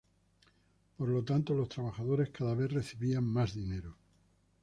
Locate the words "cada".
2.31-2.55